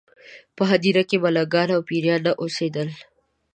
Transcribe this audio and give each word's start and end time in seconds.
په 0.55 0.63
هدیره 0.71 1.03
کې 1.09 1.17
ملنګان 1.23 1.69
او 1.75 1.81
پېران 1.89 2.19
نه 2.25 2.31
اوسېدل. 2.41 2.89